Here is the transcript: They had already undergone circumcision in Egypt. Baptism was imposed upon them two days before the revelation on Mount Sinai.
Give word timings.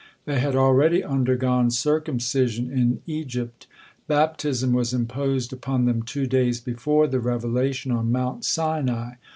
They 0.25 0.39
had 0.39 0.55
already 0.55 1.03
undergone 1.03 1.69
circumcision 1.69 2.71
in 2.71 3.03
Egypt. 3.05 3.67
Baptism 4.07 4.73
was 4.73 4.95
imposed 4.95 5.53
upon 5.53 5.85
them 5.85 6.01
two 6.01 6.25
days 6.25 6.59
before 6.59 7.05
the 7.05 7.19
revelation 7.19 7.91
on 7.91 8.11
Mount 8.11 8.43
Sinai. 8.43 9.13